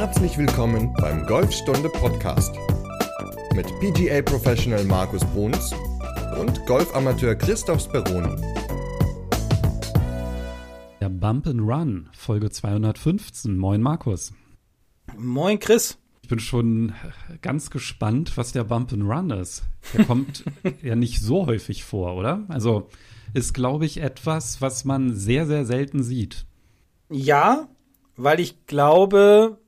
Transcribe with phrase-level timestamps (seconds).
[0.00, 2.54] Herzlich willkommen beim Golfstunde Podcast
[3.56, 5.74] mit PGA Professional Markus Bruns
[6.40, 8.40] und Golfamateur Christoph Speroni.
[11.00, 13.58] Der Bump and Run, Folge 215.
[13.58, 14.32] Moin Markus.
[15.16, 15.98] Moin Chris.
[16.22, 16.92] Ich bin schon
[17.42, 19.64] ganz gespannt, was der Bump and Run ist.
[19.94, 20.44] Der kommt
[20.80, 22.44] ja nicht so häufig vor, oder?
[22.46, 22.88] Also
[23.34, 26.46] ist, glaube ich, etwas, was man sehr, sehr selten sieht.
[27.10, 27.66] Ja,
[28.14, 29.58] weil ich glaube,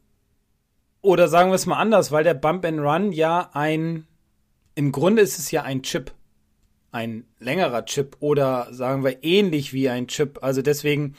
[1.02, 4.06] oder sagen wir es mal anders, weil der Bump and Run ja ein,
[4.74, 6.12] im Grunde ist es ja ein Chip.
[6.92, 10.40] Ein längerer Chip oder sagen wir ähnlich wie ein Chip.
[10.42, 11.14] Also deswegen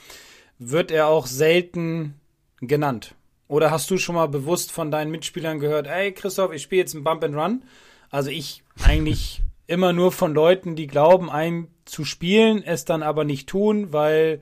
[0.60, 2.16] wird er auch selten
[2.60, 3.16] genannt.
[3.48, 6.96] Oder hast du schon mal bewusst von deinen Mitspielern gehört, ey Christoph, ich spiele jetzt
[6.96, 7.64] einen Bump and Run?
[8.10, 13.24] Also ich eigentlich immer nur von Leuten, die glauben, einen zu spielen, es dann aber
[13.24, 14.42] nicht tun, weil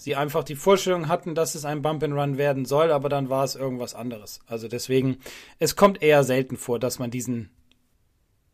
[0.00, 3.28] sie einfach die Vorstellung hatten, dass es ein Bump and Run werden soll, aber dann
[3.28, 4.40] war es irgendwas anderes.
[4.46, 5.18] Also deswegen,
[5.58, 7.50] es kommt eher selten vor, dass man diesen,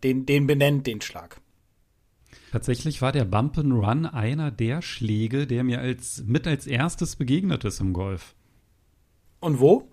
[0.03, 1.41] den, den benennt, den Schlag.
[2.53, 7.17] Tatsächlich war der Bump and Run einer der Schläge, der mir als mit als erstes
[7.17, 8.34] begegnet ist im Golf.
[9.41, 9.89] Und wo?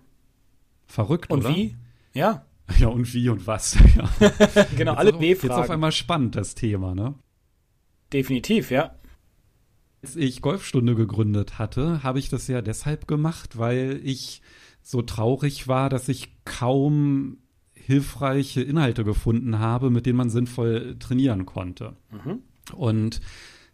[0.86, 1.48] Verrückt, und oder?
[1.50, 1.76] Und wie?
[2.12, 2.46] Ja.
[2.78, 3.76] Ja, und wie und was.
[3.94, 4.08] Ja.
[4.74, 5.52] genau, jetzt alle B-Fragen.
[5.52, 7.14] Jetzt auf einmal spannend, das Thema, ne?
[8.10, 8.94] Definitiv, ja.
[10.04, 14.42] Als ich Golfstunde gegründet hatte, habe ich das ja deshalb gemacht, weil ich
[14.82, 17.38] so traurig war, dass ich kaum
[17.72, 21.96] hilfreiche Inhalte gefunden habe, mit denen man sinnvoll trainieren konnte.
[22.10, 22.40] Mhm.
[22.74, 23.22] Und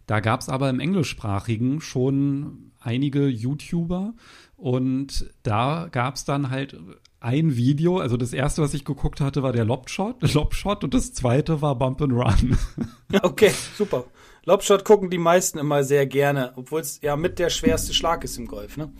[0.05, 4.13] da gab es aber im englischsprachigen schon einige YouTuber
[4.55, 6.79] und da gab es dann halt
[7.19, 11.13] ein Video, also das erste, was ich geguckt hatte, war der Lobshot, Lobshot und das
[11.13, 12.57] zweite war Bump and Run.
[13.21, 14.05] Okay, super.
[14.45, 18.37] Lobshot gucken die meisten immer sehr gerne, obwohl es ja mit der schwerste Schlag ist
[18.37, 18.91] im Golf, ne?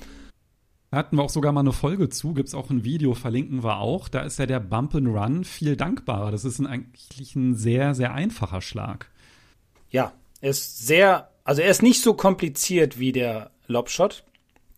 [0.92, 3.78] Da hatten wir auch sogar mal eine Folge zu, gibt's auch ein Video, verlinken wir
[3.78, 4.10] auch.
[4.10, 6.32] Da ist ja der Bump and Run viel dankbarer.
[6.32, 9.10] Das ist ein, eigentlich ein sehr, sehr einfacher Schlag.
[9.90, 14.26] Ja, er ist sehr, also er ist nicht so kompliziert wie der Lobshot.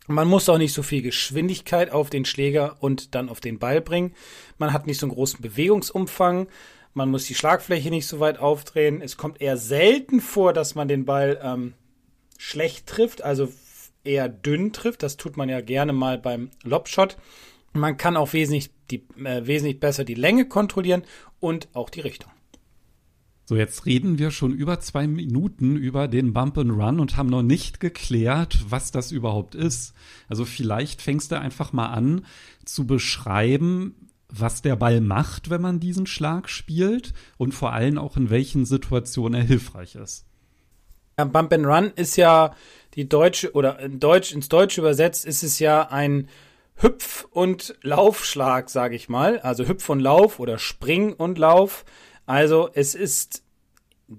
[0.08, 3.82] Man muss auch nicht so viel Geschwindigkeit auf den Schläger und dann auf den Ball
[3.82, 4.14] bringen.
[4.60, 6.48] Man hat nicht so einen großen Bewegungsumfang.
[6.94, 9.02] Man muss die Schlagfläche nicht so weit aufdrehen.
[9.02, 11.74] Es kommt eher selten vor, dass man den Ball ähm,
[12.38, 13.50] schlecht trifft, also
[14.04, 15.02] eher dünn trifft.
[15.02, 17.18] Das tut man ja gerne mal beim Lobshot.
[17.74, 21.04] Man kann auch wesentlich, die, äh, wesentlich besser die Länge kontrollieren
[21.40, 22.32] und auch die Richtung.
[23.46, 27.28] So, jetzt reden wir schon über zwei Minuten über den Bump and Run und haben
[27.28, 29.94] noch nicht geklärt, was das überhaupt ist.
[30.30, 32.26] Also vielleicht fängst du einfach mal an
[32.64, 33.96] zu beschreiben,
[34.36, 38.66] was der Ball macht, wenn man diesen Schlag spielt und vor allem auch in welchen
[38.66, 40.26] Situationen er hilfreich ist.
[41.18, 42.56] Ja, Bump and Run ist ja
[42.96, 46.30] die deutsche oder in Deutsch ins Deutsche übersetzt ist es ja ein
[46.76, 49.40] Hüpf- und Laufschlag, sage ich mal.
[49.40, 51.86] Also Hüpf und Lauf oder Spring und Lauf.
[52.26, 53.44] Also es ist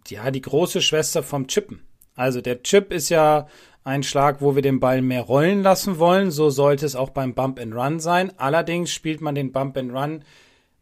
[0.08, 1.82] ja die große Schwester vom Chippen.
[2.14, 3.48] Also der Chip ist ja
[3.84, 6.30] ein Schlag, wo wir den Ball mehr rollen lassen wollen.
[6.30, 8.32] So sollte es auch beim Bump and Run sein.
[8.38, 10.24] Allerdings spielt man den Bump and Run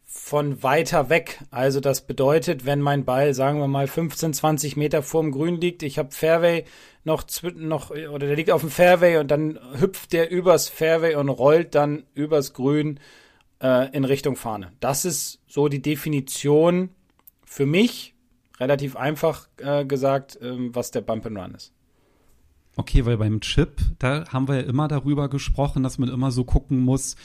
[0.05, 1.41] von weiter weg.
[1.51, 5.83] Also das bedeutet, wenn mein Ball, sagen wir mal, 15, 20 Meter vorm Grün liegt,
[5.83, 6.65] ich habe Fairway
[7.03, 7.25] noch,
[7.55, 11.75] noch, oder der liegt auf dem Fairway und dann hüpft der übers Fairway und rollt
[11.75, 13.01] dann übers Grün
[13.63, 14.73] äh, in Richtung Fahne.
[14.81, 16.91] Das ist so die Definition
[17.45, 18.15] für mich,
[18.61, 21.73] relativ einfach äh, gesagt, äh, was der Bump and Run ist.
[22.77, 26.45] Okay, weil beim Chip, da haben wir ja immer darüber gesprochen, dass man immer so
[26.45, 27.17] gucken muss,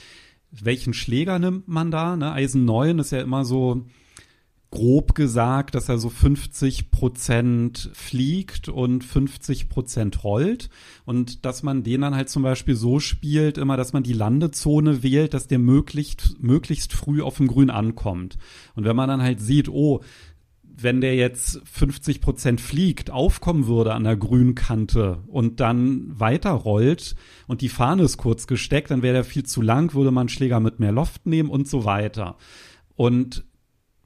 [0.50, 2.16] welchen Schläger nimmt man da?
[2.16, 2.32] Ne?
[2.32, 3.86] Eisen 9 ist ja immer so
[4.70, 10.68] grob gesagt, dass er so 50 Prozent fliegt und 50 Prozent rollt
[11.06, 15.02] und dass man den dann halt zum Beispiel so spielt, immer, dass man die Landezone
[15.02, 18.36] wählt, dass der möglichst, möglichst früh auf dem Grün ankommt.
[18.74, 20.02] Und wenn man dann halt sieht, oh,
[20.80, 27.16] wenn der jetzt 50 Prozent fliegt, aufkommen würde an der Grünkante und dann weiterrollt
[27.48, 30.60] und die Fahne ist kurz gesteckt, dann wäre der viel zu lang, würde man Schläger
[30.60, 32.36] mit mehr Loft nehmen und so weiter.
[32.94, 33.44] Und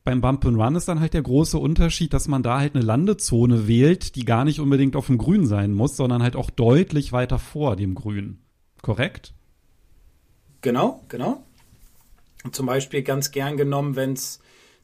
[0.04, 2.84] beim Bump and Run ist dann halt der große Unterschied, dass man da halt eine
[2.84, 7.12] Landezone wählt, die gar nicht unbedingt auf dem Grün sein muss, sondern halt auch deutlich
[7.12, 8.38] weiter vor dem Grün.
[8.80, 9.34] Korrekt?
[10.62, 11.44] Genau, genau.
[12.50, 14.40] Zum Beispiel ganz gern genommen, wenn es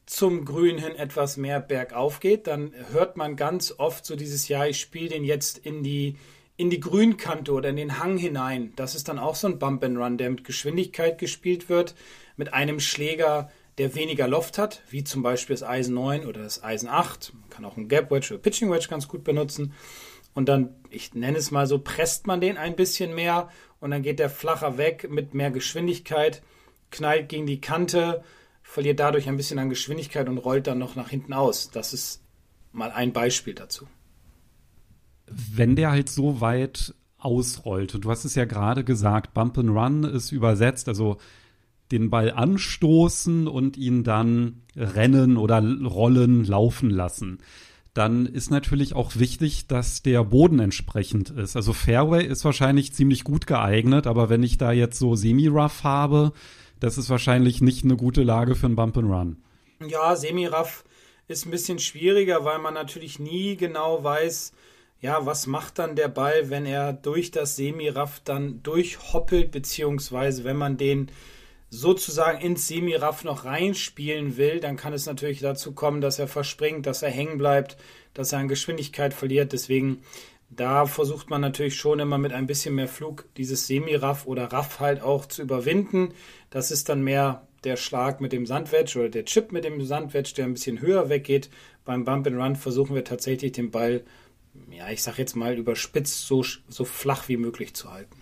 [0.09, 4.67] zum Grün hin etwas mehr bergauf geht, dann hört man ganz oft so dieses Jahr,
[4.67, 6.17] ich spiele den jetzt in die
[6.57, 8.73] in die Grünkante oder in den Hang hinein.
[8.75, 11.93] Das ist dann auch so ein Bump and Run, der mit Geschwindigkeit gespielt wird,
[12.35, 16.63] mit einem Schläger, der weniger Loft hat, wie zum Beispiel das Eisen 9 oder das
[16.63, 17.31] Eisen 8.
[17.39, 19.73] Man kann auch ein Gap Wedge oder Pitching Wedge ganz gut benutzen.
[20.33, 24.01] Und dann, ich nenne es mal so, presst man den ein bisschen mehr und dann
[24.01, 26.41] geht der flacher weg mit mehr Geschwindigkeit
[26.91, 28.23] knallt gegen die Kante,
[28.69, 31.71] verliert dadurch ein bisschen an Geschwindigkeit und rollt dann noch nach hinten aus.
[31.71, 32.21] Das ist
[32.71, 33.87] mal ein Beispiel dazu.
[35.25, 39.71] Wenn der halt so weit ausrollt, und du hast es ja gerade gesagt, Bump and
[39.71, 41.17] Run ist übersetzt, also
[41.91, 47.39] den Ball anstoßen und ihn dann rennen oder rollen, laufen lassen.
[47.95, 51.55] Dann ist natürlich auch wichtig, dass der Boden entsprechend ist.
[51.55, 56.33] Also Fairway ist wahrscheinlich ziemlich gut geeignet, aber wenn ich da jetzt so semi-rough habe,
[56.79, 59.37] das ist wahrscheinlich nicht eine gute Lage für einen Bump and Run.
[59.87, 60.83] Ja, semi-rough
[61.27, 64.53] ist ein bisschen schwieriger, weil man natürlich nie genau weiß,
[65.01, 70.57] ja, was macht dann der Ball, wenn er durch das Semi-Raff dann durchhoppelt, beziehungsweise wenn
[70.57, 71.09] man den
[71.69, 76.85] sozusagen ins Semi-Raff noch reinspielen will, dann kann es natürlich dazu kommen, dass er verspringt,
[76.85, 77.77] dass er hängen bleibt,
[78.13, 79.53] dass er an Geschwindigkeit verliert.
[79.53, 80.01] Deswegen,
[80.49, 84.79] da versucht man natürlich schon immer mit ein bisschen mehr Flug dieses Semi-Raff oder Raff
[84.79, 86.13] halt auch zu überwinden.
[86.49, 90.33] Das ist dann mehr der Schlag mit dem Sandwedge oder der Chip mit dem Sandwedge,
[90.35, 91.49] der ein bisschen höher weggeht.
[91.85, 94.03] Beim Bump and Run versuchen wir tatsächlich den Ball,
[94.71, 98.15] ja, ich sag jetzt mal überspitzt, so, so flach wie möglich zu halten.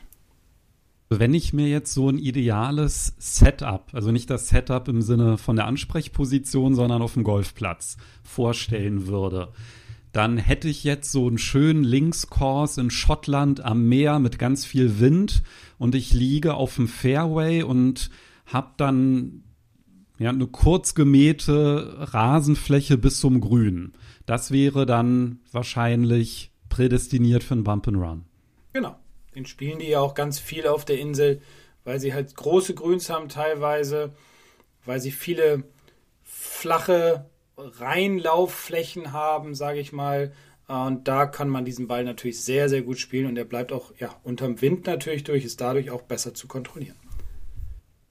[1.10, 5.56] Wenn ich mir jetzt so ein ideales Setup, also nicht das Setup im Sinne von
[5.56, 9.54] der Ansprechposition, sondern auf dem Golfplatz vorstellen würde,
[10.18, 15.00] dann hätte ich jetzt so einen schönen Linkskurs in Schottland am Meer mit ganz viel
[15.00, 15.44] Wind
[15.78, 18.10] und ich liege auf dem Fairway und
[18.48, 19.44] habe dann
[20.18, 23.94] ja, eine kurz gemähte Rasenfläche bis zum Grün.
[24.26, 28.26] Das wäre dann wahrscheinlich prädestiniert für einen Bump and Run.
[28.74, 28.96] Genau.
[29.36, 31.42] Den spielen die ja auch ganz viel auf der Insel,
[31.84, 34.14] weil sie halt große Grüns haben teilweise,
[34.84, 35.64] weil sie viele
[36.24, 40.32] flache Reinlaufflächen haben, sage ich mal.
[40.68, 43.94] Und da kann man diesen Ball natürlich sehr, sehr gut spielen und er bleibt auch
[44.00, 46.98] ja, unterm Wind natürlich durch, ist dadurch auch besser zu kontrollieren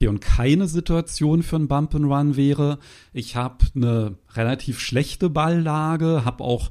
[0.05, 2.77] und keine Situation für ein Bump and Run wäre.
[3.13, 6.69] Ich habe eine relativ schlechte Balllage, habe auch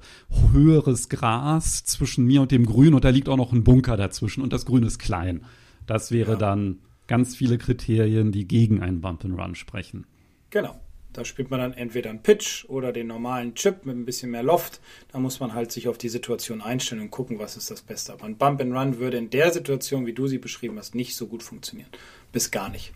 [0.53, 4.43] höheres Gras zwischen mir und dem Grün und da liegt auch noch ein Bunker dazwischen
[4.43, 5.45] und das Grün ist klein.
[5.87, 6.39] Das wäre ja.
[6.39, 10.07] dann ganz viele Kriterien, die gegen einen Bump and Run sprechen.
[10.51, 10.81] Genau.
[11.17, 14.43] Da spielt man dann entweder einen Pitch oder den normalen Chip mit ein bisschen mehr
[14.43, 14.83] Loft.
[15.13, 18.13] Da muss man halt sich auf die Situation einstellen und gucken, was ist das Beste.
[18.13, 21.17] Aber ein Bump and Run würde in der Situation, wie du sie beschrieben hast, nicht
[21.17, 21.89] so gut funktionieren.
[22.33, 22.93] Bis gar nicht.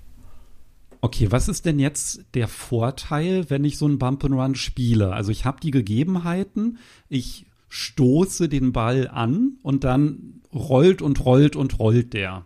[1.00, 5.14] Okay, was ist denn jetzt der Vorteil, wenn ich so einen Bump and Run spiele?
[5.14, 6.78] Also ich habe die Gegebenheiten,
[7.08, 12.44] ich stoße den Ball an und dann rollt und rollt und rollt der.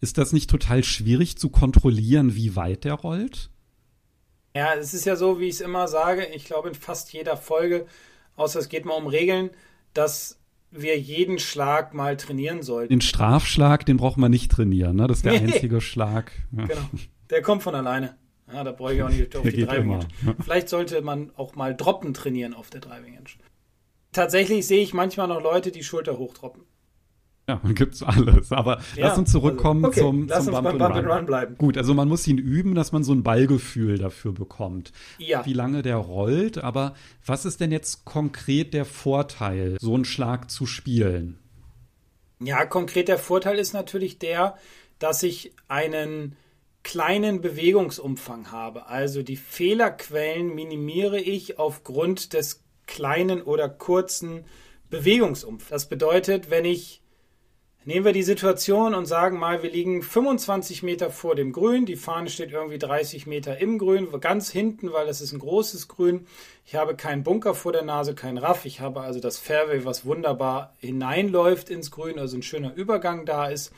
[0.00, 3.50] Ist das nicht total schwierig zu kontrollieren, wie weit der rollt?
[4.54, 7.36] Ja, es ist ja so, wie ich es immer sage, ich glaube in fast jeder
[7.36, 7.86] Folge,
[8.36, 9.50] außer es geht mal um Regeln,
[9.94, 10.38] dass
[10.70, 12.90] wir jeden Schlag mal trainieren sollten.
[12.90, 15.06] Den Strafschlag, den braucht man nicht trainieren, ne?
[15.06, 15.52] Das ist der nee.
[15.52, 16.32] einzige Schlag.
[16.52, 16.90] Genau.
[17.30, 18.16] Der kommt von alleine.
[18.52, 20.06] Ja, da brauche ich auch nicht auf die Driving Range.
[20.42, 23.28] Vielleicht sollte man auch mal Droppen trainieren auf der Driving Range.
[24.12, 26.62] Tatsächlich sehe ich manchmal noch Leute, die Schulter hochdroppen.
[27.48, 28.52] Ja, man gibt's alles.
[28.52, 31.12] Aber ja, lass uns zurückkommen also, okay, zum, lass zum uns Bump, Bump and Run.
[31.16, 31.56] Run bleiben.
[31.56, 34.92] Gut, also man muss ihn üben, dass man so ein Ballgefühl dafür bekommt.
[35.18, 35.44] Ja.
[35.46, 36.58] Wie lange der rollt.
[36.58, 41.38] Aber was ist denn jetzt konkret der Vorteil, so einen Schlag zu spielen?
[42.40, 44.56] Ja, konkret der Vorteil ist natürlich der,
[44.98, 46.36] dass ich einen
[46.84, 48.86] kleinen Bewegungsumfang habe.
[48.86, 54.44] Also die Fehlerquellen minimiere ich aufgrund des kleinen oder kurzen
[54.90, 55.68] Bewegungsumfangs.
[55.68, 57.02] Das bedeutet, wenn ich
[57.88, 61.86] Nehmen wir die Situation und sagen mal, wir liegen 25 Meter vor dem Grün.
[61.86, 65.88] Die Fahne steht irgendwie 30 Meter im Grün, ganz hinten, weil das ist ein großes
[65.88, 66.26] Grün.
[66.66, 68.66] Ich habe keinen Bunker vor der Nase, kein Raff.
[68.66, 73.46] Ich habe also das Fairway, was wunderbar hineinläuft ins Grün, also ein schöner Übergang da
[73.46, 73.72] ist.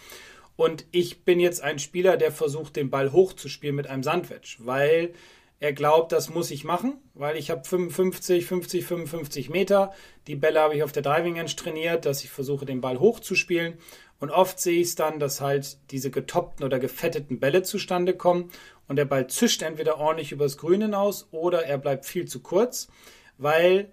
[0.56, 5.14] Und ich bin jetzt ein Spieler, der versucht, den Ball hochzuspielen mit einem Sandwedge, weil
[5.60, 9.92] er glaubt, das muss ich machen, weil ich habe 55, 50, 55 Meter.
[10.26, 13.74] Die Bälle habe ich auf der Driving Range trainiert, dass ich versuche, den Ball hochzuspielen.
[14.18, 18.50] Und oft sehe ich es dann, dass halt diese getoppten oder gefetteten Bälle zustande kommen
[18.88, 22.88] und der Ball zischt entweder ordentlich übers Grün hinaus oder er bleibt viel zu kurz,
[23.36, 23.90] weil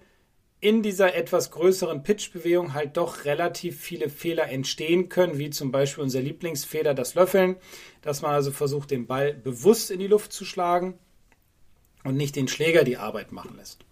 [0.61, 6.03] in dieser etwas größeren Pitchbewegung halt doch relativ viele Fehler entstehen können, wie zum Beispiel
[6.03, 7.57] unser Lieblingsfehler, das Löffeln,
[8.01, 10.97] dass man also versucht, den Ball bewusst in die Luft zu schlagen
[12.07, 13.83] und nicht den Schläger die Arbeit machen lässt.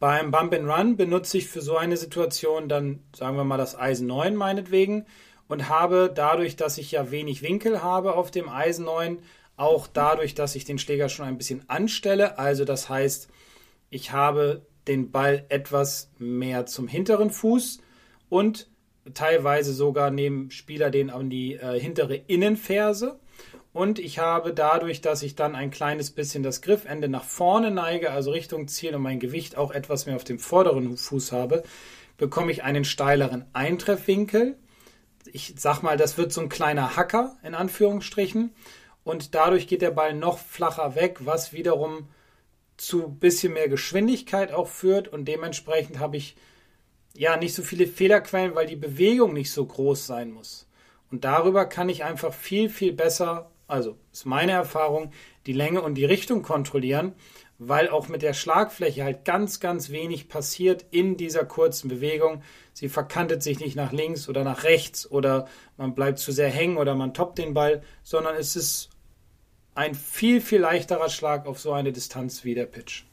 [0.00, 3.78] Beim Bump and Run benutze ich für so eine Situation dann, sagen wir mal, das
[3.78, 5.06] Eisen 9 meinetwegen
[5.48, 9.20] und habe dadurch, dass ich ja wenig Winkel habe auf dem Eisen 9,
[9.56, 13.28] auch dadurch, dass ich den Schläger schon ein bisschen anstelle, also das heißt,
[13.88, 17.80] ich habe den Ball etwas mehr zum hinteren Fuß
[18.28, 18.68] und
[19.14, 23.18] teilweise sogar nehmen Spieler den an die äh, hintere Innenferse.
[23.76, 28.10] Und ich habe dadurch, dass ich dann ein kleines bisschen das Griffende nach vorne neige,
[28.10, 31.62] also Richtung Ziel und mein Gewicht auch etwas mehr auf dem vorderen Fuß habe,
[32.16, 34.56] bekomme ich einen steileren Eintreffwinkel.
[35.30, 38.54] Ich sag mal, das wird so ein kleiner Hacker in Anführungsstrichen.
[39.04, 42.08] Und dadurch geht der Ball noch flacher weg, was wiederum
[42.78, 45.06] zu bisschen mehr Geschwindigkeit auch führt.
[45.06, 46.34] Und dementsprechend habe ich
[47.12, 50.66] ja nicht so viele Fehlerquellen, weil die Bewegung nicht so groß sein muss.
[51.10, 55.10] Und darüber kann ich einfach viel, viel besser, also ist meine Erfahrung,
[55.46, 57.14] die Länge und die Richtung kontrollieren,
[57.58, 62.42] weil auch mit der Schlagfläche halt ganz, ganz wenig passiert in dieser kurzen Bewegung.
[62.72, 65.46] Sie verkantet sich nicht nach links oder nach rechts oder
[65.76, 68.90] man bleibt zu sehr hängen oder man toppt den Ball, sondern es ist
[69.74, 73.04] ein viel, viel leichterer Schlag auf so eine Distanz wie der Pitch.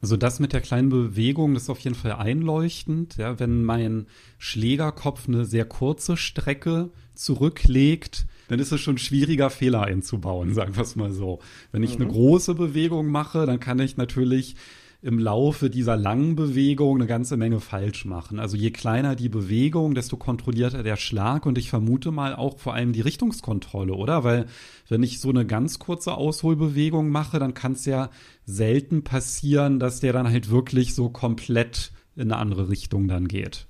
[0.00, 3.16] Also das mit der kleinen Bewegung ist auf jeden Fall einleuchtend.
[3.16, 4.06] Ja, wenn mein
[4.38, 10.82] Schlägerkopf eine sehr kurze Strecke zurücklegt, dann ist es schon schwieriger, Fehler einzubauen, sagen wir
[10.82, 11.38] es mal so.
[11.72, 12.04] Wenn ich mhm.
[12.04, 14.56] eine große Bewegung mache, dann kann ich natürlich
[15.00, 18.40] im Laufe dieser langen Bewegung eine ganze Menge falsch machen.
[18.40, 22.74] Also je kleiner die Bewegung, desto kontrollierter der Schlag und ich vermute mal auch vor
[22.74, 24.24] allem die Richtungskontrolle, oder?
[24.24, 24.46] Weil
[24.88, 28.10] wenn ich so eine ganz kurze Ausholbewegung mache, dann kann es ja
[28.44, 33.66] selten passieren, dass der dann halt wirklich so komplett in eine andere Richtung dann geht.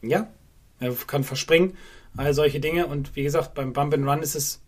[0.00, 0.28] Ja,
[0.78, 1.72] er kann verspringen,
[2.16, 4.62] all solche Dinge und wie gesagt, beim Bump and Run ist es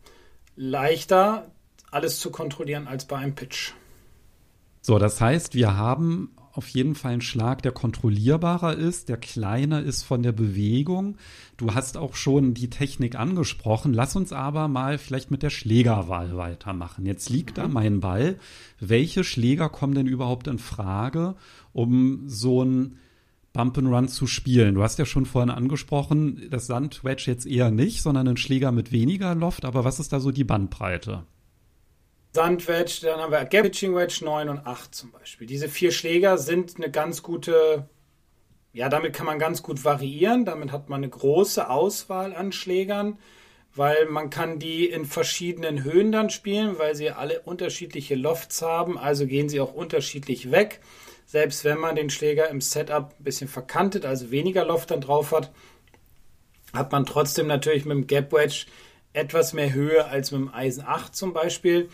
[0.57, 1.51] leichter,
[1.91, 3.73] alles zu kontrollieren als bei einem Pitch.
[4.81, 9.83] So, das heißt, wir haben auf jeden Fall einen Schlag, der kontrollierbarer ist, der kleiner
[9.83, 11.17] ist von der Bewegung.
[11.57, 13.95] Du hast auch schon die Technik angesprochen.
[13.95, 17.07] Lass uns aber mal vielleicht mit der Schlägerwahl weitermachen.
[17.07, 17.73] Jetzt liegt da mhm.
[17.73, 18.39] mein Ball.
[18.81, 21.37] Welche Schläger kommen denn überhaupt in Frage,
[21.73, 22.99] um so ein
[23.53, 24.75] Bump and Run zu spielen?
[24.75, 28.93] Du hast ja schon vorhin angesprochen, das Sandwedge jetzt eher nicht, sondern ein Schläger mit
[28.93, 29.65] weniger Loft.
[29.65, 31.25] Aber was ist da so die Bandbreite?
[32.35, 35.47] Sandwedge, dann haben wir Gap Pitching Wedge 9 und 8 zum Beispiel.
[35.47, 37.91] Diese vier Schläger sind eine ganz gute,
[38.73, 40.47] ja, damit kann man ganz gut variieren.
[40.47, 43.19] Damit hat man eine große Auswahl an Schlägern,
[43.75, 48.97] weil man kann die in verschiedenen Höhen dann spielen, weil sie alle unterschiedliche Lofts haben,
[48.97, 50.81] also gehen sie auch unterschiedlich weg.
[51.27, 55.33] Selbst wenn man den Schläger im Setup ein bisschen verkantet, also weniger Loft dann drauf
[55.33, 55.51] hat,
[56.73, 58.67] hat man trotzdem natürlich mit dem Gap Wedge
[59.13, 61.89] etwas mehr Höhe als mit dem Eisen 8 zum Beispiel.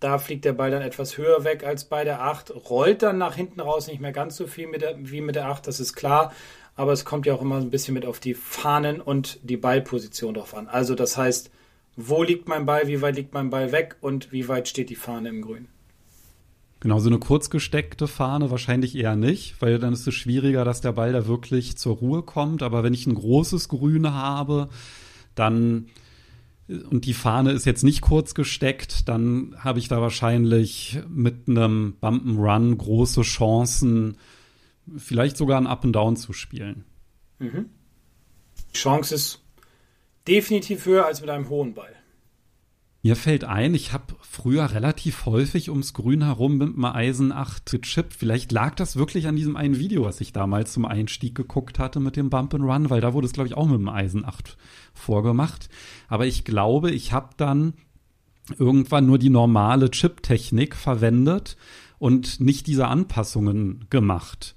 [0.00, 3.36] Da fliegt der Ball dann etwas höher weg als bei der 8, rollt dann nach
[3.36, 5.94] hinten raus nicht mehr ganz so viel mit der, wie mit der 8, das ist
[5.94, 6.32] klar.
[6.76, 10.34] Aber es kommt ja auch immer ein bisschen mit auf die Fahnen und die Ballposition
[10.34, 10.68] drauf an.
[10.68, 11.50] Also das heißt,
[11.96, 14.96] wo liegt mein Ball, wie weit liegt mein Ball weg und wie weit steht die
[14.96, 15.68] Fahne im Grün.
[16.84, 20.82] Genau, so eine kurz gesteckte Fahne wahrscheinlich eher nicht, weil dann ist es schwieriger, dass
[20.82, 22.62] der Ball da wirklich zur Ruhe kommt.
[22.62, 24.68] Aber wenn ich ein großes Grün habe,
[25.34, 25.86] dann
[26.68, 31.96] und die Fahne ist jetzt nicht kurz gesteckt, dann habe ich da wahrscheinlich mit einem
[32.02, 34.18] Bumpen-Run große Chancen,
[34.94, 36.84] vielleicht sogar ein Up and Down zu spielen.
[37.38, 37.70] Mhm.
[38.74, 39.42] Die Chance ist
[40.28, 41.94] definitiv höher als mit einem hohen Ball.
[43.04, 47.70] Mir fällt ein, ich habe früher relativ häufig ums Grün herum mit einem Eisen 8
[47.70, 48.14] gechippt.
[48.14, 52.00] Vielleicht lag das wirklich an diesem einen Video, was ich damals zum Einstieg geguckt hatte
[52.00, 54.24] mit dem Bump and Run, weil da wurde es, glaube ich, auch mit dem Eisen
[54.24, 54.56] 8
[54.94, 55.68] vorgemacht.
[56.08, 57.74] Aber ich glaube, ich habe dann
[58.58, 61.58] irgendwann nur die normale Chip-Technik verwendet
[61.98, 64.56] und nicht diese Anpassungen gemacht.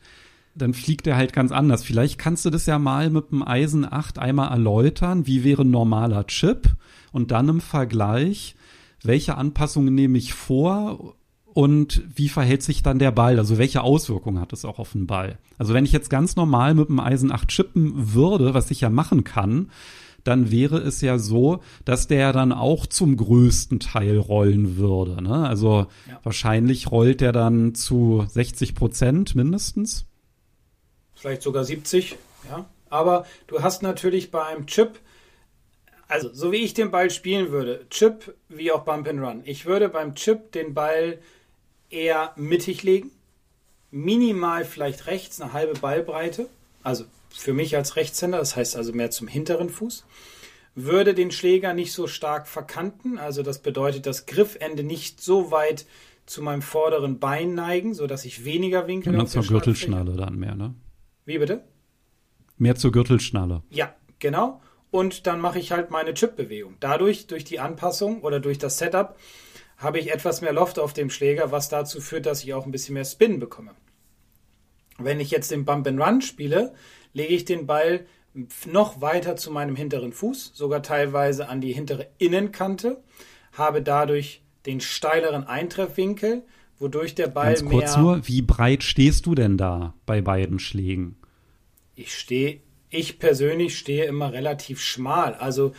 [0.58, 1.84] Dann fliegt er halt ganz anders.
[1.84, 5.28] Vielleicht kannst du das ja mal mit dem Eisen 8 einmal erläutern.
[5.28, 6.76] Wie wäre ein normaler Chip?
[7.12, 8.56] Und dann im Vergleich,
[9.04, 13.40] welche Anpassungen nehme ich vor und wie verhält sich dann der Ball?
[13.40, 15.40] Also welche Auswirkungen hat es auch auf den Ball?
[15.58, 18.90] Also wenn ich jetzt ganz normal mit dem Eisen 8 chippen würde, was ich ja
[18.90, 19.72] machen kann,
[20.24, 25.22] dann wäre es ja so, dass der dann auch zum größten Teil rollen würde.
[25.24, 25.48] Ne?
[25.48, 26.20] Also ja.
[26.22, 30.06] wahrscheinlich rollt der dann zu 60 Prozent mindestens.
[31.28, 32.16] Vielleicht sogar 70,
[32.50, 32.70] ja.
[32.90, 34.98] Aber du hast natürlich beim Chip,
[36.08, 39.42] also so wie ich den Ball spielen würde, Chip wie auch Bump and Run.
[39.44, 41.20] Ich würde beim Chip den Ball
[41.90, 43.12] eher mittig legen,
[43.92, 46.48] minimal vielleicht rechts eine halbe Ballbreite,
[46.82, 50.06] also für mich als Rechtshänder, das heißt also mehr zum hinteren Fuß,
[50.76, 55.86] würde den Schläger nicht so stark verkanten, also das bedeutet das Griffende nicht so weit
[56.26, 60.56] zu meinem vorderen Bein neigen, sodass ich weniger Winkel Und dann zur Gürtelschnalle dann mehr,
[60.56, 60.74] ne?
[61.28, 61.62] Wie bitte?
[62.58, 63.62] Mehr zur Gürtelschnalle.
[63.70, 64.62] Ja, genau.
[64.92, 66.78] Und dann mache ich halt meine Chip-Bewegung.
[66.80, 69.18] Dadurch, durch die Anpassung oder durch das Setup,
[69.78, 72.72] habe ich etwas mehr Loft auf dem Schläger, was dazu führt, dass ich auch ein
[72.72, 73.72] bisschen mehr Spin bekomme.
[74.98, 76.74] Wenn ich jetzt den Bump and Run spiele,
[77.12, 78.06] lege ich den Ball
[78.66, 83.04] noch weiter zu meinem hinteren Fuß, sogar teilweise an die hintere Innenkante,
[83.52, 86.44] habe dadurch den steileren Eintreffwinkel,
[86.80, 88.04] wodurch der Ball Ganz kurz mehr.
[88.04, 91.17] nur, wie breit stehst du denn da bei beiden Schlägen?
[91.98, 92.62] Ich stehe,
[92.92, 95.34] ich persönlich stehe immer relativ schmal.
[95.34, 95.74] Also,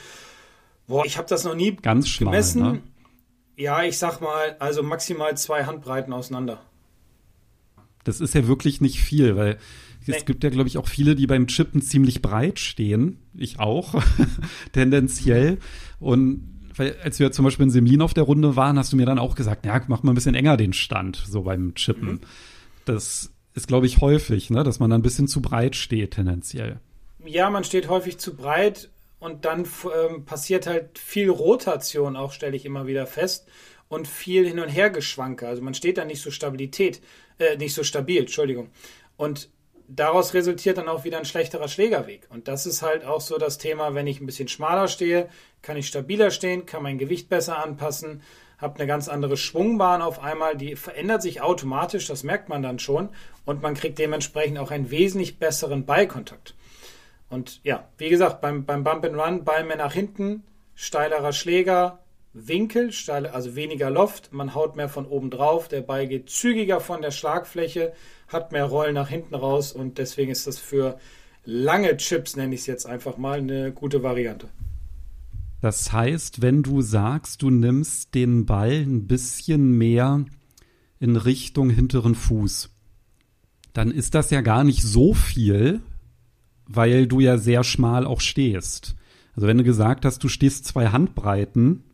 [0.88, 2.62] boah, ich habe das noch nie Ganz schmal, gemessen.
[2.62, 2.82] ne?
[3.56, 6.60] Ja, ich sag mal, also maximal zwei Handbreiten auseinander.
[8.04, 9.58] Das ist ja wirklich nicht viel, weil
[10.02, 10.22] es Nee.
[10.26, 13.18] gibt ja, glaube ich, auch viele, die beim Chippen ziemlich breit stehen.
[13.34, 13.94] Ich auch,
[14.72, 15.58] tendenziell.
[16.00, 19.06] Und weil, als wir zum Beispiel in Semlin auf der Runde waren, hast du mir
[19.06, 22.08] dann auch gesagt, ja, mach mal ein bisschen enger den Stand, so beim Chippen.
[22.12, 22.20] Mhm.
[22.87, 26.81] Das ist, glaube ich, häufig, ne, dass man dann ein bisschen zu breit steht, tendenziell.
[27.25, 29.67] Ja, man steht häufig zu breit und dann
[30.07, 33.49] ähm, passiert halt viel Rotation, auch stelle ich immer wieder fest,
[33.88, 35.49] und viel Hin- und Hergeschwanke.
[35.49, 37.00] Also man steht da nicht so Stabilität,
[37.38, 38.69] äh, nicht so stabil, Entschuldigung.
[39.17, 39.49] Und
[39.88, 42.26] daraus resultiert dann auch wieder ein schlechterer Schlägerweg.
[42.28, 45.28] Und das ist halt auch so das Thema, wenn ich ein bisschen schmaler stehe,
[45.62, 48.23] kann ich stabiler stehen, kann mein Gewicht besser anpassen,
[48.58, 52.78] habe eine ganz andere Schwungbahn auf einmal, die verändert sich automatisch, das merkt man dann
[52.78, 53.08] schon,
[53.44, 56.54] und man kriegt dementsprechend auch einen wesentlich besseren Ballkontakt.
[57.30, 62.00] Und ja, wie gesagt, beim, beim Bump and Run, Ball mehr nach hinten, steilerer Schläger,
[62.32, 66.80] Winkel, steile, also weniger Loft, man haut mehr von oben drauf, der Ball geht zügiger
[66.80, 67.92] von der Schlagfläche,
[68.28, 70.98] hat mehr Rollen nach hinten raus und deswegen ist das für
[71.44, 74.48] lange Chips, nenne ich es jetzt einfach mal, eine gute Variante.
[75.60, 80.24] Das heißt, wenn du sagst, du nimmst den Ball ein bisschen mehr
[81.00, 82.70] in Richtung hinteren Fuß,
[83.72, 85.80] dann ist das ja gar nicht so viel,
[86.66, 88.94] weil du ja sehr schmal auch stehst.
[89.34, 91.84] Also wenn du gesagt hast, du stehst zwei Handbreiten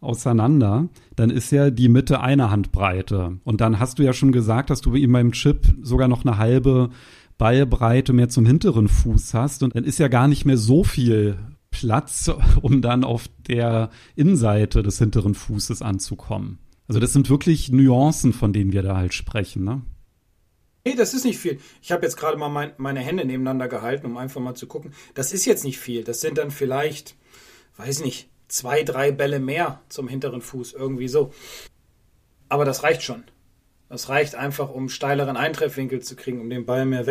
[0.00, 3.38] auseinander, dann ist ja die Mitte eine Handbreite.
[3.44, 6.38] Und dann hast du ja schon gesagt, dass du in meinem Chip sogar noch eine
[6.38, 6.90] halbe
[7.38, 9.62] Ballbreite mehr zum hinteren Fuß hast.
[9.62, 11.38] Und dann ist ja gar nicht mehr so viel
[11.72, 12.30] Platz,
[12.62, 16.60] um dann auf der Innenseite des hinteren Fußes anzukommen.
[16.86, 19.64] Also das sind wirklich Nuancen, von denen wir da halt sprechen.
[19.64, 19.82] Ne?
[20.84, 21.58] Nee, das ist nicht viel.
[21.80, 24.92] Ich habe jetzt gerade mal mein, meine Hände nebeneinander gehalten, um einfach mal zu gucken.
[25.14, 26.04] Das ist jetzt nicht viel.
[26.04, 27.16] Das sind dann vielleicht,
[27.76, 31.32] weiß nicht, zwei, drei Bälle mehr zum hinteren Fuß, irgendwie so.
[32.48, 33.24] Aber das reicht schon.
[33.88, 37.06] Das reicht einfach, um steileren Eintreffwinkel zu kriegen, um den Ball mehr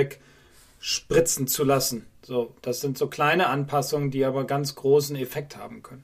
[0.81, 2.07] wegspritzen zu lassen.
[2.23, 6.03] So, das sind so kleine Anpassungen, die aber ganz großen Effekt haben können.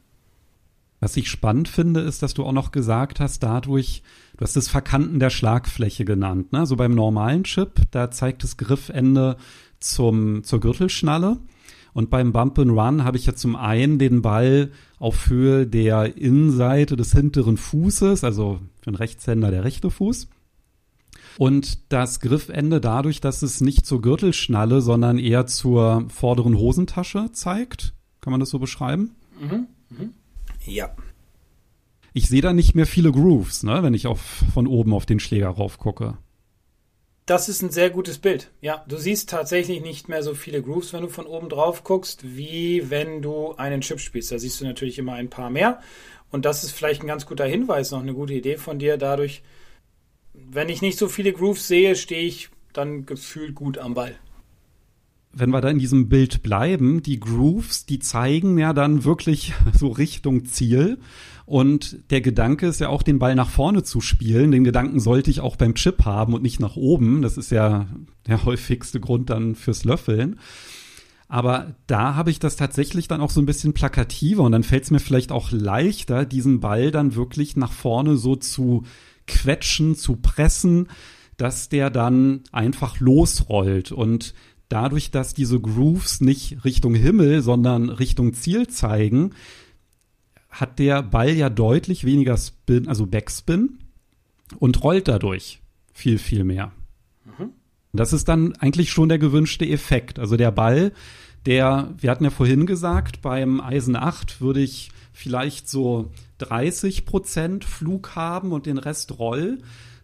[1.00, 4.02] Was ich spannend finde, ist, dass du auch noch gesagt hast, dadurch,
[4.36, 6.54] du hast das Verkanten der Schlagfläche genannt.
[6.54, 6.66] Ne?
[6.66, 9.38] So beim normalen Chip, da zeigt das Griffende
[9.80, 11.38] zum, zur Gürtelschnalle.
[11.94, 16.18] Und beim Bump and Run habe ich ja zum einen den Ball auf Höhe der
[16.18, 20.28] Innenseite des hinteren Fußes, also für einen Rechtshänder der rechte Fuß.
[21.38, 27.94] Und das Griffende dadurch, dass es nicht zur Gürtelschnalle, sondern eher zur vorderen Hosentasche zeigt.
[28.22, 29.16] Kann man das so beschreiben?
[30.66, 30.96] Ja.
[32.14, 35.20] Ich sehe da nicht mehr viele Grooves, ne, wenn ich auf, von oben auf den
[35.20, 36.18] Schläger rauf gucke.
[37.28, 38.52] Das ist ein sehr gutes Bild.
[38.62, 42.38] Ja, du siehst tatsächlich nicht mehr so viele Grooves, wenn du von oben drauf guckst,
[42.38, 44.32] wie wenn du einen Chip spielst.
[44.32, 45.82] Da siehst du natürlich immer ein paar mehr.
[46.32, 48.98] Und das ist vielleicht ein ganz guter Hinweis, noch eine gute Idee von dir.
[48.98, 49.44] Dadurch,
[50.52, 54.16] wenn ich nicht so viele Grooves sehe, stehe ich dann gefühlt gut am Ball.
[55.34, 59.90] Wenn wir da in diesem Bild bleiben, die Grooves, die zeigen ja dann wirklich so
[59.90, 61.00] Richtung Ziel.
[61.46, 64.52] Und der Gedanke ist ja auch, den Ball nach vorne zu spielen.
[64.52, 67.22] Den Gedanken sollte ich auch beim Chip haben und nicht nach oben.
[67.22, 67.88] Das ist ja
[68.26, 70.40] der häufigste Grund dann fürs Löffeln.
[71.30, 74.86] Aber da habe ich das tatsächlich dann auch so ein bisschen plakativer und dann fällt
[74.86, 78.84] es mir vielleicht auch leichter, diesen Ball dann wirklich nach vorne so zu
[79.28, 80.88] quetschen, zu pressen,
[81.38, 83.92] dass der dann einfach losrollt.
[83.92, 84.34] Und
[84.70, 89.32] dadurch, dass diese Grooves nicht Richtung Himmel, sondern Richtung Ziel zeigen,
[90.50, 93.78] hat der Ball ja deutlich weniger Spin, also Backspin
[94.58, 95.62] und rollt dadurch
[95.94, 96.72] viel, viel mehr.
[97.94, 100.20] Das ist dann eigentlich schon der gewünschte Effekt.
[100.20, 100.92] Also der Ball,
[101.48, 107.66] der, wir hatten ja vorhin gesagt, beim Eisen 8 würde ich vielleicht so 30 Prozent
[107.66, 109.60] Flug haben und den Rest Roll.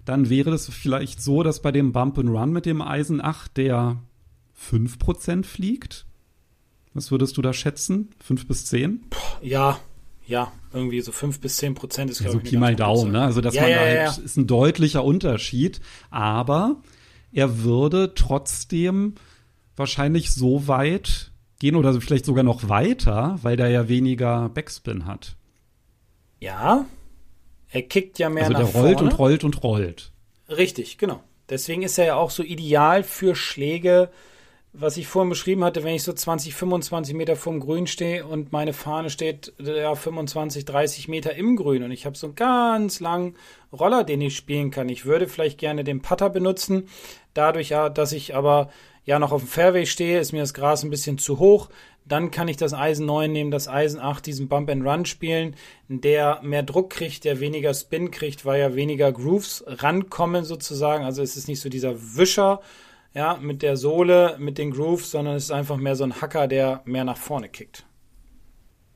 [0.05, 3.57] Dann wäre das vielleicht so, dass bei dem Bump and Run mit dem Eisen 8
[3.57, 3.97] der
[4.53, 6.05] 5 Prozent fliegt.
[6.93, 8.09] Was würdest du da schätzen?
[8.23, 9.01] 5 bis 10?
[9.41, 9.79] Ja,
[10.25, 13.11] ja, irgendwie so 5 bis 10 Prozent ist, Ja, glaube so ich, Pi mal Daumen,
[13.11, 13.21] ne?
[13.21, 16.77] Also dass Ja, man ja, da ja, halt, ist ein deutlicher Unterschied, aber
[17.33, 19.15] er würde trotzdem
[19.75, 21.31] wahrscheinlich so weit
[21.63, 25.37] gehen oder vielleicht sogar noch weiter, weil der ja weniger Backspin hat.
[26.41, 26.85] Ja,
[27.71, 29.09] er kickt ja mehr Also nach der rollt vorne.
[29.11, 30.11] und rollt und rollt.
[30.49, 31.23] Richtig, genau.
[31.49, 34.09] Deswegen ist er ja auch so ideal für Schläge,
[34.73, 38.51] was ich vorhin beschrieben hatte, wenn ich so 20, 25 Meter vom Grün stehe und
[38.51, 42.99] meine Fahne steht ja 25, 30 Meter im Grün und ich habe so einen ganz
[42.99, 43.35] langen
[43.71, 44.89] Roller, den ich spielen kann.
[44.89, 46.89] Ich würde vielleicht gerne den Putter benutzen.
[47.33, 48.69] Dadurch, ja, dass ich aber
[49.05, 51.69] ja noch auf dem Fairway stehe, ist mir das Gras ein bisschen zu hoch.
[52.05, 55.55] Dann kann ich das Eisen 9 nehmen, das Eisen 8, diesen Bump and Run spielen,
[55.87, 61.05] der mehr Druck kriegt, der weniger Spin kriegt, weil ja weniger Grooves rankommen sozusagen.
[61.05, 62.61] Also es ist nicht so dieser Wischer,
[63.13, 66.47] ja, mit der Sohle, mit den Grooves, sondern es ist einfach mehr so ein Hacker,
[66.47, 67.85] der mehr nach vorne kickt.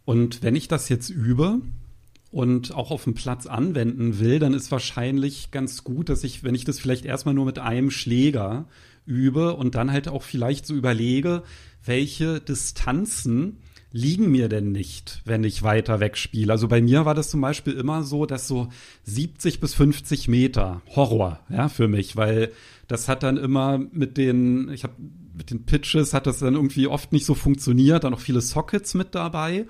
[0.06, 1.62] Und wenn ich das jetzt übe
[2.32, 6.56] und auch auf dem Platz anwenden will, dann ist wahrscheinlich ganz gut, dass ich, wenn
[6.56, 8.66] ich das vielleicht erstmal nur mit einem Schläger
[9.08, 11.44] übe und dann halt auch vielleicht so überlege,
[11.84, 13.58] welche Distanzen
[13.92, 16.52] liegen mir denn nicht, wenn ich weiter wegspiele.
[16.52, 18.68] Also bei mir war das zum Beispiel immer so, dass so
[19.04, 22.52] 70 bis 50 Meter Horror, ja, für mich, weil
[22.88, 24.94] das hat dann immer mit den, ich habe
[25.36, 28.94] mit den Pitches hat das dann irgendwie oft nicht so funktioniert, dann noch viele Sockets
[28.94, 29.66] mit dabei.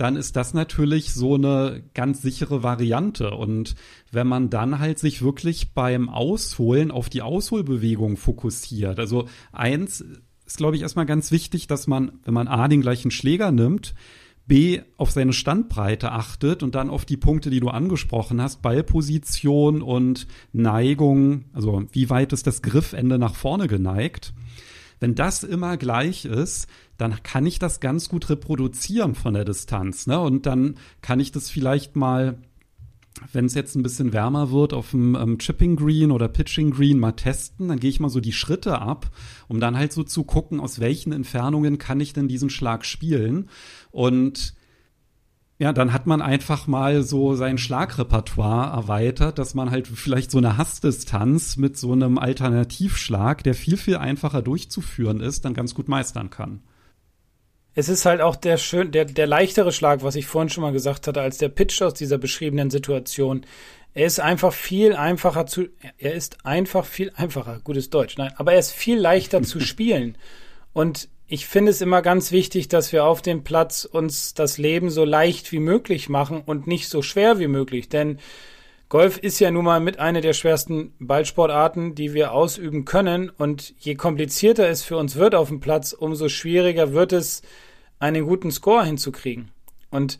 [0.00, 3.32] Dann ist das natürlich so eine ganz sichere Variante.
[3.32, 3.74] Und
[4.10, 10.02] wenn man dann halt sich wirklich beim Ausholen auf die Ausholbewegung fokussiert, also eins
[10.46, 13.94] ist, glaube ich, erstmal ganz wichtig, dass man, wenn man A den gleichen Schläger nimmt,
[14.46, 19.82] B auf seine Standbreite achtet und dann auf die Punkte, die du angesprochen hast, Ballposition
[19.82, 24.32] und Neigung, also wie weit ist das Griffende nach vorne geneigt.
[25.00, 30.06] Wenn das immer gleich ist, dann kann ich das ganz gut reproduzieren von der Distanz.
[30.06, 30.20] Ne?
[30.20, 32.38] Und dann kann ich das vielleicht mal
[33.32, 36.98] wenn es jetzt ein bisschen wärmer wird, auf dem ähm, Chipping Green oder Pitching Green
[36.98, 37.68] mal testen.
[37.68, 39.10] Dann gehe ich mal so die Schritte ab,
[39.48, 43.48] um dann halt so zu gucken, aus welchen Entfernungen kann ich denn diesen Schlag spielen.
[43.90, 44.54] Und
[45.60, 50.38] ja, dann hat man einfach mal so sein Schlagrepertoire erweitert, dass man halt vielleicht so
[50.38, 55.88] eine Hassdistanz mit so einem Alternativschlag, der viel, viel einfacher durchzuführen ist, dann ganz gut
[55.88, 56.62] meistern kann
[57.74, 60.72] es ist halt auch der schön, der, der leichtere Schlag, was ich vorhin schon mal
[60.72, 63.46] gesagt hatte, als der Pitch aus dieser beschriebenen Situation.
[63.94, 65.68] Er ist einfach viel einfacher zu,
[65.98, 70.16] er ist einfach viel einfacher, gutes Deutsch, nein, aber er ist viel leichter zu spielen.
[70.72, 74.90] Und ich finde es immer ganz wichtig, dass wir auf dem Platz uns das Leben
[74.90, 78.18] so leicht wie möglich machen und nicht so schwer wie möglich, denn
[78.88, 83.30] Golf ist ja nun mal mit einer der schwersten Ballsportarten, die wir ausüben können.
[83.30, 87.42] Und je komplizierter es für uns wird auf dem Platz, umso schwieriger wird es,
[88.00, 89.52] einen guten Score hinzukriegen.
[89.90, 90.18] Und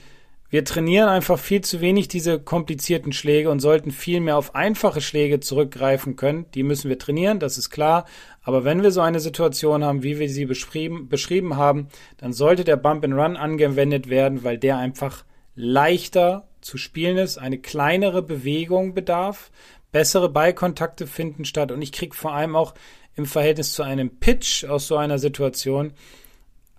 [0.51, 5.01] wir trainieren einfach viel zu wenig diese komplizierten Schläge und sollten viel mehr auf einfache
[5.01, 6.47] Schläge zurückgreifen können.
[6.55, 8.05] Die müssen wir trainieren, das ist klar.
[8.43, 11.87] Aber wenn wir so eine Situation haben, wie wir sie beschrieben, beschrieben haben,
[12.17, 17.39] dann sollte der Bump and Run angewendet werden, weil der einfach leichter zu spielen ist,
[17.39, 19.53] eine kleinere Bewegung bedarf,
[19.93, 22.75] bessere Ballkontakte finden statt und ich kriege vor allem auch
[23.15, 25.93] im Verhältnis zu einem Pitch aus so einer Situation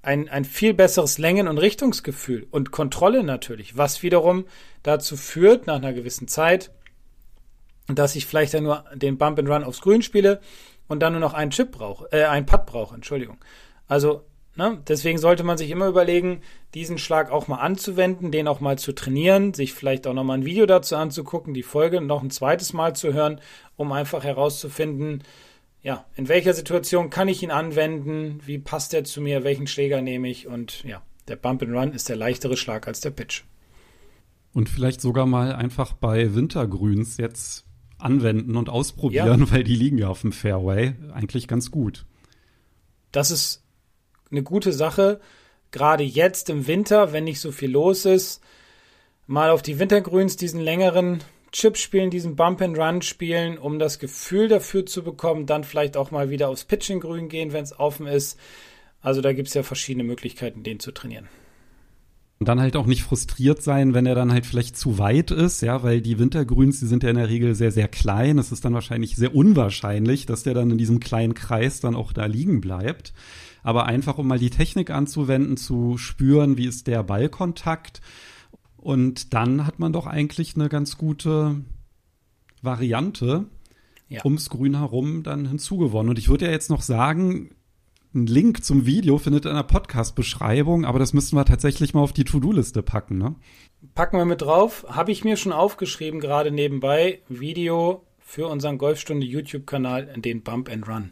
[0.01, 4.45] ein, ein viel besseres Längen- und Richtungsgefühl und Kontrolle natürlich, was wiederum
[4.83, 6.71] dazu führt, nach einer gewissen Zeit,
[7.87, 10.41] dass ich vielleicht dann nur den Bump and Run aufs Grün spiele
[10.87, 13.37] und dann nur noch einen Chip brauche, äh, einen Putt brauche, Entschuldigung.
[13.87, 14.81] Also Ne?
[14.85, 16.41] Deswegen sollte man sich immer überlegen,
[16.73, 20.33] diesen Schlag auch mal anzuwenden, den auch mal zu trainieren, sich vielleicht auch noch mal
[20.33, 23.39] ein Video dazu anzugucken, die Folge noch ein zweites Mal zu hören,
[23.77, 25.23] um einfach herauszufinden,
[25.83, 30.01] ja, in welcher Situation kann ich ihn anwenden, wie passt er zu mir, welchen Schläger
[30.01, 33.43] nehme ich und ja, der Bump and Run ist der leichtere Schlag als der Pitch.
[34.53, 37.65] Und vielleicht sogar mal einfach bei Wintergrüns jetzt
[37.97, 39.51] anwenden und ausprobieren, ja.
[39.51, 42.05] weil die liegen ja auf dem Fairway eigentlich ganz gut.
[43.11, 43.63] Das ist
[44.29, 45.19] eine gute Sache,
[45.71, 48.41] gerade jetzt im Winter, wenn nicht so viel los ist,
[49.27, 53.99] mal auf die Wintergrüns diesen längeren Chip spielen, diesen Bump and Run spielen, um das
[53.99, 57.77] Gefühl dafür zu bekommen, dann vielleicht auch mal wieder aufs Pitching Grün gehen, wenn es
[57.77, 58.39] offen ist.
[59.01, 61.27] Also da gibt es ja verschiedene Möglichkeiten, den zu trainieren.
[62.39, 65.61] Und dann halt auch nicht frustriert sein, wenn er dann halt vielleicht zu weit ist,
[65.61, 68.39] ja, weil die Wintergrüns, die sind ja in der Regel sehr, sehr klein.
[68.39, 72.13] Es ist dann wahrscheinlich sehr unwahrscheinlich, dass der dann in diesem kleinen Kreis dann auch
[72.13, 73.13] da liegen bleibt
[73.63, 78.01] aber einfach um mal die Technik anzuwenden, zu spüren, wie ist der Ballkontakt.
[78.81, 81.61] Und dann hat man doch eigentlich eine ganz gute
[82.61, 83.45] Variante
[84.09, 84.25] ja.
[84.25, 86.09] ums Grün herum dann hinzugewonnen.
[86.09, 87.51] Und ich würde ja jetzt noch sagen,
[88.13, 92.11] ein Link zum Video findet in der Podcast-Beschreibung, aber das müssen wir tatsächlich mal auf
[92.11, 93.35] die To-Do-Liste packen, ne?
[93.95, 94.85] Packen wir mit drauf.
[94.89, 97.21] Habe ich mir schon aufgeschrieben, gerade nebenbei.
[97.29, 101.11] Video für unseren Golfstunde YouTube-Kanal, den Bump and Run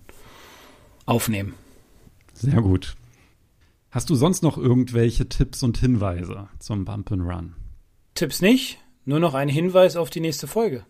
[1.06, 1.54] aufnehmen.
[2.34, 2.96] Sehr gut.
[3.92, 7.56] Hast du sonst noch irgendwelche Tipps und Hinweise zum Bump and Run?
[8.14, 10.86] Tipps nicht, nur noch ein Hinweis auf die nächste Folge.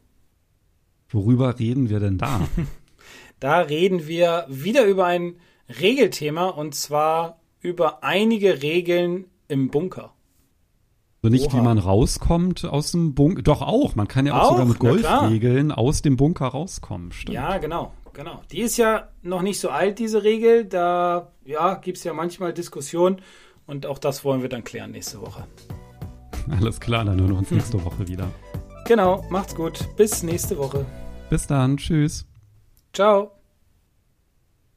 [1.08, 2.42] Worüber reden wir denn da?
[3.40, 5.36] da reden wir wieder über ein
[5.80, 10.14] Regelthema und zwar über einige Regeln im Bunker.
[11.22, 11.58] Also nicht, Oha.
[11.58, 13.42] wie man rauskommt aus dem Bunker.
[13.42, 13.96] Doch auch.
[13.96, 14.52] Man kann ja auch, Auch?
[14.52, 14.80] sogar mit.
[14.80, 17.12] Golfregeln aus dem Bunker rauskommen.
[17.12, 17.36] Stimmt.
[17.36, 18.42] Ja, genau, genau.
[18.52, 20.66] Die ist ja noch nicht so alt, diese Regel.
[20.66, 23.22] Da ja, gibt es ja manchmal Diskussionen
[23.66, 25.48] und auch das wollen wir dann klären nächste Woche.
[26.52, 28.28] Alles klar, dann hören wir uns nächste Woche wieder.
[28.86, 29.88] Genau, macht's gut.
[29.96, 30.86] Bis nächste Woche.
[31.30, 31.78] Bis dann.
[31.78, 32.26] Tschüss.
[32.94, 33.39] Ciao.